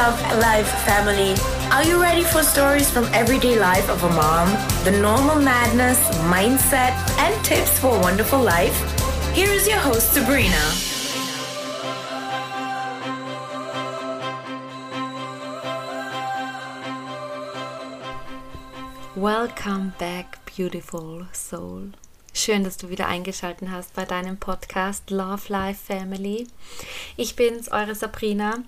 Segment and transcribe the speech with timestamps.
[0.00, 1.34] Love Life family.
[1.70, 4.48] Are you ready for stories from everyday life of a mom?
[4.82, 6.00] The normal madness,
[6.32, 8.74] mindset, and tips for a wonderful life?
[9.34, 10.56] Here is your host, Sabrina.
[19.14, 21.92] Welcome back, beautiful soul.
[22.32, 26.46] Schön, dass du wieder eingeschaltet hast bei deinem Podcast Love Life Family.
[27.18, 28.62] Ich bin's, eure Sabrina,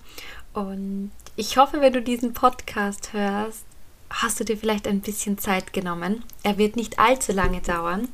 [0.52, 3.64] und ich hoffe, wenn du diesen Podcast hörst,
[4.10, 6.24] hast du dir vielleicht ein bisschen Zeit genommen.
[6.42, 8.09] Er wird nicht allzu lange dauern,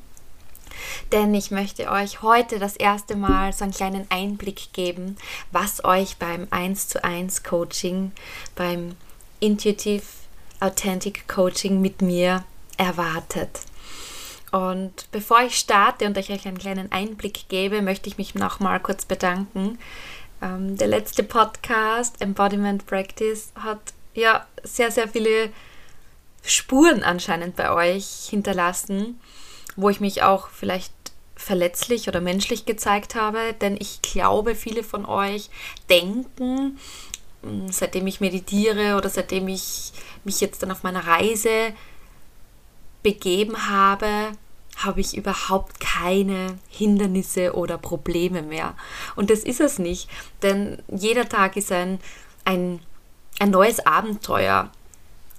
[1.11, 5.17] denn ich möchte euch heute das erste Mal so einen kleinen Einblick geben,
[5.51, 8.13] was euch beim 1 zu 1 Coaching,
[8.55, 8.95] beim
[9.41, 10.05] Intuitive
[10.61, 12.45] Authentic Coaching mit mir
[12.77, 13.61] erwartet.
[14.51, 18.81] Und bevor ich starte und euch einen kleinen Einblick gebe, möchte ich mich noch mal
[18.81, 19.79] kurz bedanken.
[20.41, 23.81] Ähm, der letzte Podcast, Embodiment Practice, hat
[24.15, 25.51] ja sehr, sehr viele
[26.43, 29.21] Spuren anscheinend bei euch hinterlassen,
[29.77, 30.93] wo ich mich auch vielleicht
[31.37, 35.51] verletzlich oder menschlich gezeigt habe, denn ich glaube, viele von euch
[35.89, 36.79] denken,
[37.43, 39.93] hm, seitdem ich meditiere oder seitdem ich
[40.25, 41.73] mich jetzt dann auf meiner Reise
[43.03, 44.33] begeben habe,
[44.79, 48.75] habe ich überhaupt keine Hindernisse oder Probleme mehr.
[49.17, 50.09] Und das ist es nicht,
[50.43, 51.99] denn jeder Tag ist ein,
[52.45, 52.81] ein,
[53.39, 54.71] ein neues Abenteuer.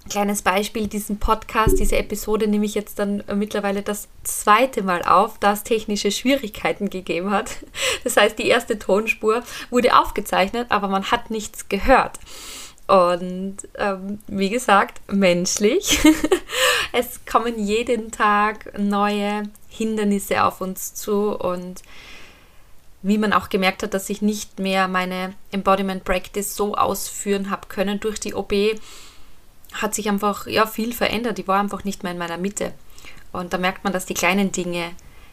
[0.10, 5.38] Kleines Beispiel, diesen Podcast, diese Episode nehme ich jetzt dann mittlerweile das zweite Mal auf,
[5.40, 7.52] da es technische Schwierigkeiten gegeben hat.
[8.06, 12.18] Das heißt, die erste Tonspur wurde aufgezeichnet, aber man hat nichts gehört.
[12.88, 16.00] Und ähm, wie gesagt, menschlich.
[16.92, 21.82] es kommen jeden Tag neue Hindernisse auf uns zu und
[23.02, 27.68] wie man auch gemerkt hat, dass ich nicht mehr meine Embodiment Practice so ausführen habe
[27.68, 28.54] können durch die OB,
[29.74, 31.38] hat sich einfach ja viel verändert.
[31.38, 32.74] Die war einfach nicht mehr in meiner Mitte.
[33.32, 34.92] Und da merkt man, dass die kleinen Dinge,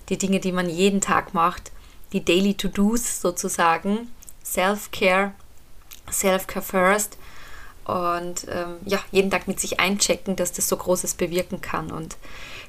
[0.09, 1.73] die Dinge, die man jeden Tag macht,
[2.12, 4.12] die Daily To-Dos sozusagen,
[4.44, 5.33] Self-Care,
[6.11, 7.19] Self-Care First,
[7.87, 11.93] und ähm, ja, jeden Tag mit sich einchecken, dass das so Großes bewirken kann.
[11.93, 12.17] Und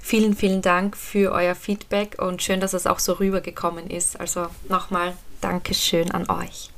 [0.02, 4.20] vielen, vielen Dank für euer Feedback und schön, dass es auch so rübergekommen ist.
[4.20, 6.70] Also nochmal Dankeschön an euch.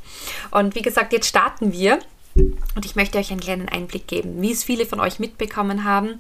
[0.51, 1.99] Und wie gesagt, jetzt starten wir.
[2.75, 4.41] Und ich möchte euch einen kleinen Einblick geben.
[4.41, 6.19] Wie es viele von euch mitbekommen haben,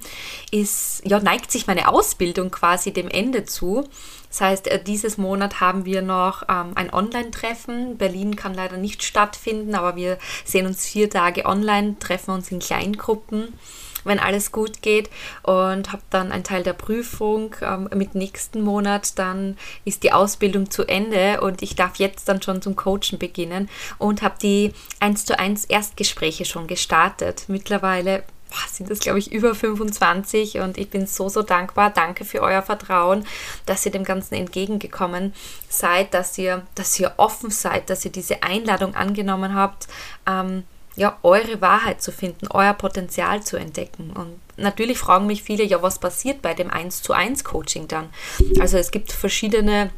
[0.51, 3.87] ist, ja, neigt sich meine Ausbildung quasi dem Ende zu.
[4.29, 7.97] Das heißt, äh, dieses Monat haben wir noch ähm, ein Online-Treffen.
[7.97, 12.59] Berlin kann leider nicht stattfinden, aber wir sehen uns vier Tage online, treffen uns in
[12.59, 13.53] Kleingruppen
[14.03, 15.09] wenn alles gut geht
[15.43, 19.17] und habe dann einen Teil der Prüfung ähm, mit nächsten Monat.
[19.17, 23.69] Dann ist die Ausbildung zu Ende und ich darf jetzt dann schon zum Coachen beginnen
[23.97, 27.45] und habe die 1 zu 1 Erstgespräche schon gestartet.
[27.47, 28.23] Mittlerweile
[28.79, 31.91] sind das, glaube ich, über 25 und ich bin so, so dankbar.
[31.91, 33.25] Danke für euer Vertrauen,
[33.65, 35.33] dass ihr dem Ganzen entgegengekommen
[35.69, 39.87] seid, dass ihr, dass ihr offen seid, dass ihr diese Einladung angenommen habt,
[40.27, 40.63] ähm,
[40.95, 44.11] ja, eure Wahrheit zu finden, euer Potenzial zu entdecken.
[44.11, 48.09] Und natürlich fragen mich viele, ja, was passiert bei dem 1 zu 1 Coaching dann?
[48.59, 49.91] Also es gibt verschiedene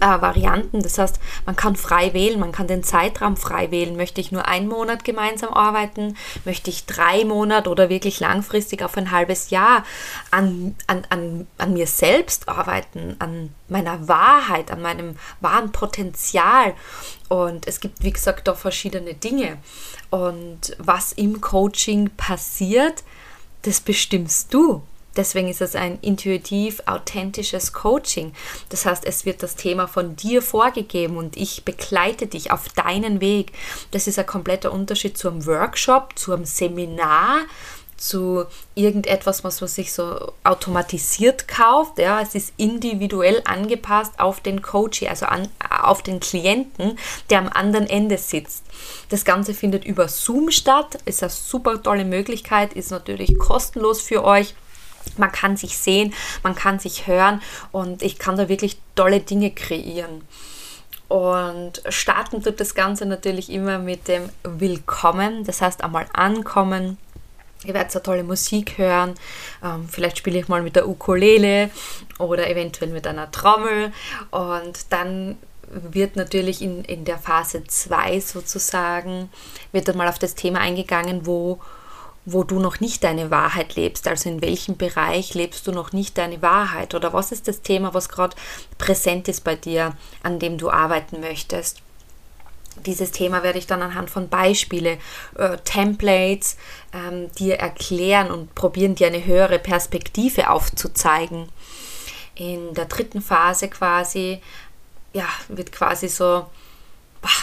[0.00, 0.82] äh, Varianten.
[0.82, 3.96] Das heißt, man kann frei wählen, man kann den Zeitraum frei wählen.
[3.96, 6.16] Möchte ich nur einen Monat gemeinsam arbeiten?
[6.44, 9.84] Möchte ich drei Monate oder wirklich langfristig auf ein halbes Jahr
[10.30, 16.74] an, an, an, an mir selbst arbeiten, an meiner Wahrheit, an meinem wahren Potenzial?
[17.28, 19.58] Und es gibt, wie gesagt, da verschiedene Dinge.
[20.10, 23.04] Und was im Coaching passiert,
[23.62, 24.82] das bestimmst du.
[25.16, 28.32] Deswegen ist es ein intuitiv authentisches Coaching.
[28.68, 33.20] Das heißt, es wird das Thema von dir vorgegeben und ich begleite dich auf deinen
[33.20, 33.52] Weg.
[33.90, 37.40] Das ist ein kompletter Unterschied zu einem Workshop, zu einem Seminar,
[38.00, 41.98] zu irgendetwas, was man sich so automatisiert kauft.
[41.98, 45.48] Ja, es ist individuell angepasst auf den Coach, also an,
[45.82, 48.64] auf den Klienten, der am anderen Ende sitzt.
[49.10, 54.24] Das Ganze findet über Zoom statt, ist eine super tolle Möglichkeit, ist natürlich kostenlos für
[54.24, 54.54] euch.
[55.16, 57.42] Man kann sich sehen, man kann sich hören
[57.72, 60.22] und ich kann da wirklich tolle Dinge kreieren.
[61.08, 66.98] Und starten wird das Ganze natürlich immer mit dem Willkommen, das heißt einmal ankommen.
[67.64, 69.14] Ihr werdet so tolle Musik hören.
[69.62, 71.70] Ähm, vielleicht spiele ich mal mit der Ukulele
[72.18, 73.92] oder eventuell mit einer Trommel.
[74.30, 75.36] Und dann
[75.70, 79.30] wird natürlich in, in der Phase 2 sozusagen,
[79.72, 81.60] wird dann mal auf das Thema eingegangen, wo
[82.24, 84.06] wo du noch nicht deine Wahrheit lebst.
[84.06, 86.94] Also in welchem Bereich lebst du noch nicht deine Wahrheit?
[86.94, 88.36] Oder was ist das Thema, was gerade
[88.78, 91.82] präsent ist bei dir, an dem du arbeiten möchtest?
[92.86, 94.98] dieses Thema werde ich dann anhand von Beispiele,
[95.36, 96.56] äh, Templates
[96.92, 101.48] ähm, dir erklären und probieren, dir eine höhere Perspektive aufzuzeigen.
[102.34, 104.40] In der dritten Phase quasi,
[105.12, 106.46] ja, wird quasi so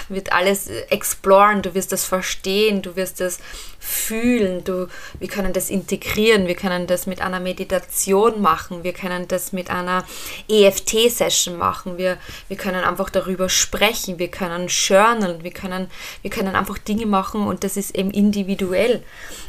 [0.09, 3.39] wird alles exploren, du wirst das verstehen, du wirst das
[3.79, 4.87] fühlen, du,
[5.19, 9.69] wir können das integrieren, wir können das mit einer Meditation machen, wir können das mit
[9.69, 10.03] einer
[10.49, 15.89] EFT-Session machen, wir, wir können einfach darüber sprechen, wir können journalen, wir können,
[16.21, 19.03] wir können einfach Dinge machen und das ist eben individuell.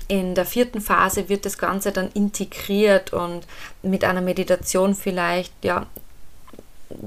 [0.08, 3.46] In der vierten Phase wird das Ganze dann integriert und
[3.82, 5.86] mit einer Meditation vielleicht ja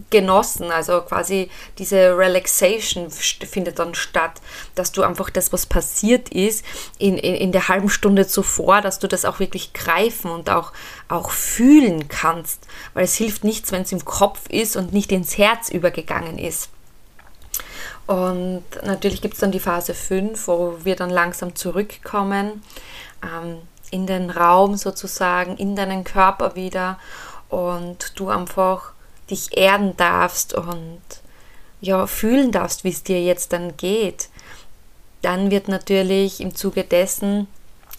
[0.10, 0.72] genossen.
[0.72, 4.42] Also quasi diese Relaxation findet dann statt,
[4.76, 6.66] dass du einfach das, was passiert ist,
[6.98, 10.72] in, in, in der halben Stunde zuvor, dass du das auch wirklich greifen und auch,
[11.08, 12.68] auch fühlen kannst.
[12.94, 16.70] Weil es hilft nichts, wenn es im Kopf ist und nicht ins Herz übergegangen ist.
[18.08, 22.62] Und natürlich gibt es dann die Phase 5, wo wir dann langsam zurückkommen
[23.24, 27.00] ähm, in den Raum sozusagen, in deinen Körper wieder
[27.50, 28.94] und du einfach
[29.32, 31.02] dich erden darfst und
[31.82, 34.30] ja, fühlen darfst, wie es dir jetzt dann geht,
[35.22, 37.48] dann wird natürlich im Zuge dessen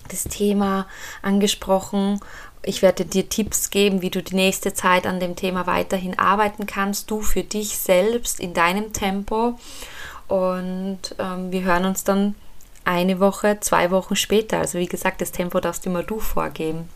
[0.08, 0.86] das Thema
[1.22, 2.20] angesprochen.
[2.62, 6.66] Ich werde dir Tipps geben, wie du die nächste Zeit an dem Thema weiterhin arbeiten
[6.66, 9.58] kannst, du für dich selbst in deinem Tempo.
[10.28, 12.36] Und ähm, wir hören uns dann
[12.84, 14.58] eine Woche, zwei Wochen später.
[14.58, 16.88] Also wie gesagt, das Tempo darfst immer du vorgeben.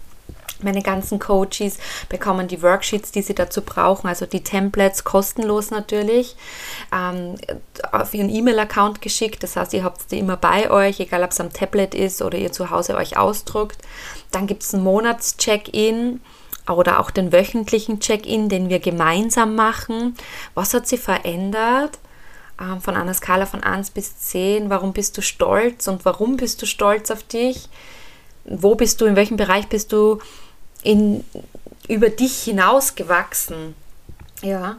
[0.62, 6.34] Meine ganzen Coaches bekommen die Worksheets, die sie dazu brauchen, also die Templates kostenlos natürlich,
[6.92, 7.34] ähm,
[7.92, 9.42] auf ihren E-Mail-Account geschickt.
[9.42, 12.38] Das heißt, ihr habt sie immer bei euch, egal ob es am Tablet ist oder
[12.38, 13.78] ihr zu Hause euch ausdruckt.
[14.30, 16.20] Dann gibt es ein Monats-Check-In
[16.68, 20.16] oder auch den wöchentlichen Check-In, den wir gemeinsam machen.
[20.54, 21.98] Was hat sie verändert?
[22.60, 24.70] Ähm, von einer Skala von 1 bis 10.
[24.70, 27.68] Warum bist du stolz und warum bist du stolz auf dich?
[28.44, 30.18] Wo bist du, in welchem Bereich bist du
[30.86, 31.24] in,
[31.88, 33.74] über dich hinausgewachsen.
[34.42, 34.76] Ja,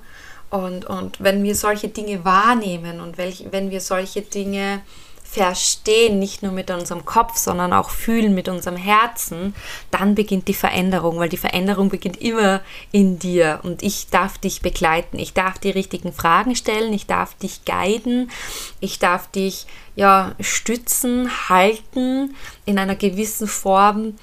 [0.50, 4.82] und, und wenn wir solche Dinge wahrnehmen und welch, wenn wir solche Dinge
[5.30, 9.54] verstehen, nicht nur mit unserem Kopf, sondern auch fühlen mit unserem Herzen,
[9.92, 12.62] dann beginnt die Veränderung, weil die Veränderung beginnt immer
[12.94, 13.60] in dir.
[13.64, 18.32] Und ich darf dich begleiten, ich darf die richtigen Fragen stellen, ich darf dich guiden,
[18.80, 19.68] ich darf dich
[19.98, 22.34] ja stützen, halten
[22.66, 24.14] in einer gewissen Form,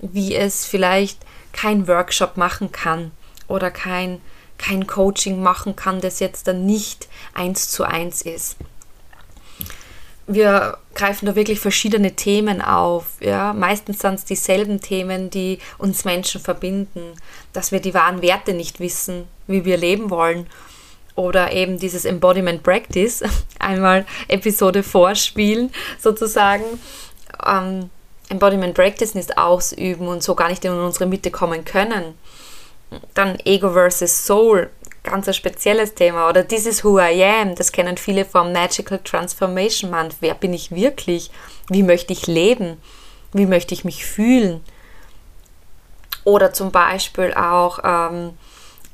[0.00, 1.18] wie es vielleicht
[1.54, 3.12] kein Workshop machen kann
[3.48, 4.20] oder kein,
[4.58, 8.56] kein Coaching machen kann, das jetzt dann nicht eins zu eins ist.
[10.26, 13.16] Wir greifen da wirklich verschiedene Themen auf.
[13.20, 13.52] Ja?
[13.52, 17.12] Meistens sind es dieselben Themen, die uns Menschen verbinden,
[17.52, 20.46] dass wir die wahren Werte nicht wissen, wie wir leben wollen.
[21.14, 23.22] Oder eben dieses Embodiment Practice,
[23.58, 26.64] einmal Episode vorspielen sozusagen.
[27.46, 27.90] Ähm,
[28.28, 32.14] Embodiment Practice ist ausüben und so gar nicht in unsere Mitte kommen können.
[33.14, 34.70] Dann Ego versus Soul,
[35.02, 36.28] ganz ein spezielles Thema.
[36.28, 40.16] Oder This is who I am, das kennen viele vom Magical Transformation Month.
[40.20, 41.30] Wer bin ich wirklich?
[41.68, 42.78] Wie möchte ich leben?
[43.32, 44.64] Wie möchte ich mich fühlen?
[46.24, 48.30] Oder zum Beispiel auch ähm,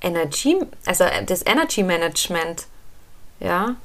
[0.00, 2.66] Energy, also das Energy Management.
[3.38, 3.76] Ja,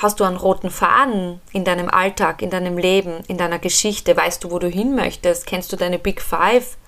[0.00, 4.16] Hast du einen roten Faden in deinem Alltag, in deinem Leben, in deiner Geschichte?
[4.16, 5.46] Weißt du, wo du hin möchtest?
[5.46, 6.78] Kennst du deine Big Five?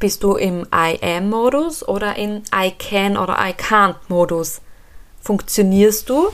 [0.00, 4.60] Bist du im I am-Modus oder in I can oder I can't-Modus?
[5.20, 6.30] Funktionierst du?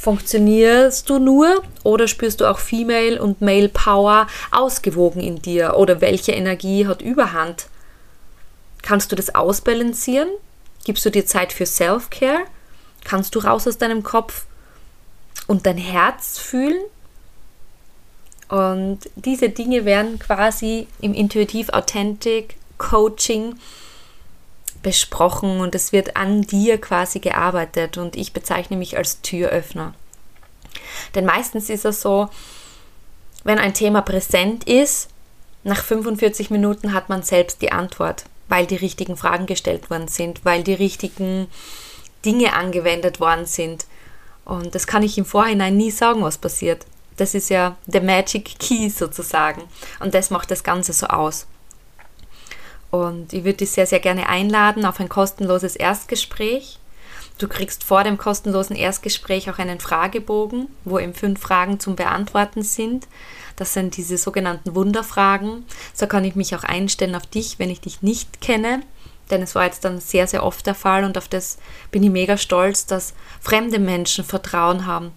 [0.00, 5.76] Funktionierst du nur oder spürst du auch Female und Male Power ausgewogen in dir?
[5.76, 7.68] Oder welche Energie hat Überhand?
[8.82, 10.30] Kannst du das ausbalancieren?
[10.84, 12.46] Gibst du dir Zeit für Self-Care?
[13.04, 14.46] Kannst du raus aus deinem Kopf
[15.46, 16.82] und dein Herz fühlen?
[18.48, 23.56] Und diese Dinge werden quasi im Intuitiv Authentic Coaching
[24.82, 29.94] besprochen und es wird an dir quasi gearbeitet und ich bezeichne mich als Türöffner.
[31.14, 32.28] Denn meistens ist es so,
[33.44, 35.08] wenn ein Thema präsent ist,
[35.64, 40.44] nach 45 Minuten hat man selbst die Antwort, weil die richtigen Fragen gestellt worden sind,
[40.44, 41.48] weil die richtigen
[42.24, 43.86] Dinge angewendet worden sind.
[44.44, 46.86] Und das kann ich im Vorhinein nie sagen, was passiert.
[47.16, 49.62] Das ist ja der Magic Key sozusagen.
[50.00, 51.46] Und das macht das Ganze so aus.
[52.90, 56.78] Und ich würde dich sehr, sehr gerne einladen auf ein kostenloses Erstgespräch.
[57.38, 62.62] Du kriegst vor dem kostenlosen Erstgespräch auch einen Fragebogen, wo eben fünf Fragen zum Beantworten
[62.62, 63.08] sind.
[63.56, 65.64] Das sind diese sogenannten Wunderfragen.
[65.92, 68.82] So kann ich mich auch einstellen auf dich, wenn ich dich nicht kenne
[69.30, 71.58] Denn es war jetzt dann sehr, sehr oft der Fall und auf das
[71.90, 75.12] bin ich mega stolz, dass fremde Menschen Vertrauen haben,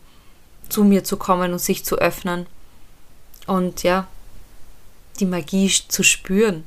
[0.69, 2.45] zu mir zu kommen und sich zu öffnen.
[3.47, 4.07] Und ja,
[5.19, 6.65] die Magie zu spüren.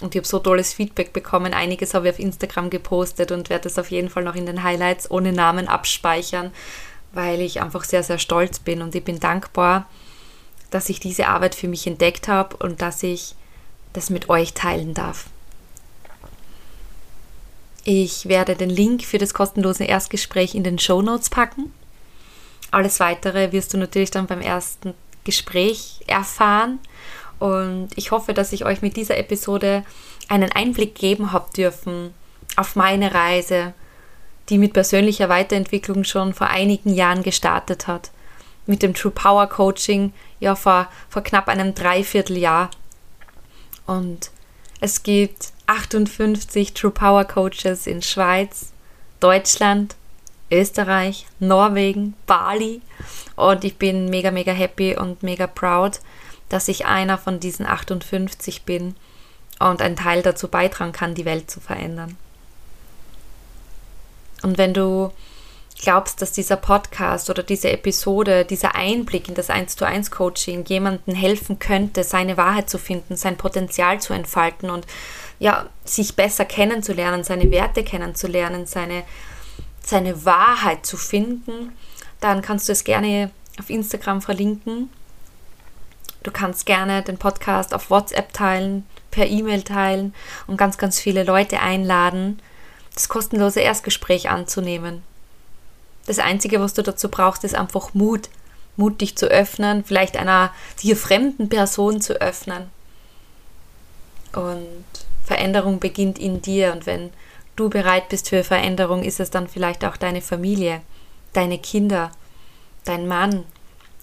[0.00, 1.54] Und ich habe so tolles Feedback bekommen.
[1.54, 4.62] Einiges habe ich auf Instagram gepostet und werde es auf jeden Fall noch in den
[4.62, 6.52] Highlights ohne Namen abspeichern,
[7.12, 9.88] weil ich einfach sehr, sehr stolz bin und ich bin dankbar,
[10.70, 13.34] dass ich diese Arbeit für mich entdeckt habe und dass ich
[13.94, 15.26] das mit euch teilen darf.
[17.88, 21.72] Ich werde den Link für das kostenlose Erstgespräch in den Show Notes packen.
[22.72, 26.80] Alles weitere wirst du natürlich dann beim ersten Gespräch erfahren.
[27.38, 29.84] Und ich hoffe, dass ich euch mit dieser Episode
[30.26, 32.12] einen Einblick geben habe dürfen
[32.56, 33.72] auf meine Reise,
[34.48, 38.10] die mit persönlicher Weiterentwicklung schon vor einigen Jahren gestartet hat.
[38.66, 42.68] Mit dem True Power Coaching ja vor, vor knapp einem Dreivierteljahr.
[43.86, 44.32] Und
[44.80, 48.72] es gibt 58 True Power Coaches in Schweiz,
[49.20, 49.96] Deutschland,
[50.50, 52.82] Österreich, Norwegen, Bali.
[53.34, 56.00] Und ich bin mega, mega happy und mega proud,
[56.48, 58.94] dass ich einer von diesen 58 bin
[59.58, 62.16] und ein Teil dazu beitragen kann, die Welt zu verändern.
[64.42, 65.12] Und wenn du
[65.78, 70.64] glaubst, dass dieser Podcast oder diese Episode, dieser Einblick in das 1 zu 1 Coaching
[70.64, 74.86] jemandem helfen könnte, seine Wahrheit zu finden, sein Potenzial zu entfalten und
[75.38, 79.02] ja, sich besser kennenzulernen, seine Werte kennenzulernen, seine,
[79.82, 81.72] seine Wahrheit zu finden,
[82.20, 84.88] dann kannst du es gerne auf Instagram verlinken
[86.26, 90.12] Du kannst gerne den Podcast auf WhatsApp teilen, per E-Mail teilen
[90.48, 92.42] und ganz, ganz viele Leute einladen,
[92.94, 95.04] das kostenlose Erstgespräch anzunehmen.
[96.06, 98.28] Das Einzige, was du dazu brauchst, ist einfach Mut.
[98.76, 102.70] Mut, dich zu öffnen, vielleicht einer dir fremden Person zu öffnen.
[104.32, 104.84] Und
[105.24, 106.72] Veränderung beginnt in dir.
[106.72, 107.10] Und wenn
[107.56, 110.82] du bereit bist für Veränderung, ist es dann vielleicht auch deine Familie,
[111.32, 112.12] deine Kinder,
[112.84, 113.44] dein Mann.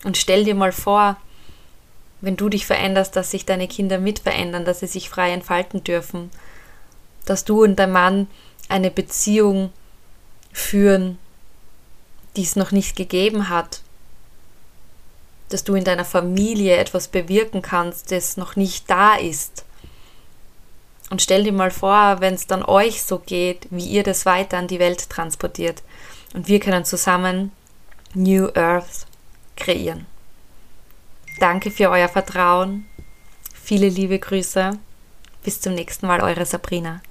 [0.03, 1.17] Und stell dir mal vor,
[2.19, 5.83] wenn du dich veränderst, dass sich deine Kinder mit verändern, dass sie sich frei entfalten
[5.83, 6.31] dürfen,
[7.25, 8.27] dass du und dein Mann
[8.69, 9.72] eine Beziehung
[10.51, 11.17] führen,
[12.36, 13.82] die es noch nicht gegeben hat,
[15.50, 19.66] dass du in deiner Familie etwas bewirken kannst, das noch nicht da ist.
[21.10, 24.58] Und stell dir mal vor, wenn es dann euch so geht, wie ihr das weiter
[24.58, 25.84] an die Welt transportiert.
[26.34, 27.52] Und wir können zusammen
[28.16, 29.06] New Earth
[29.56, 30.08] kreieren.
[31.40, 32.86] Danke für euer Vertrauen.
[33.54, 34.72] Viele liebe Grüße.
[35.44, 37.02] Bis zum nächsten Mal, eure Sabrina.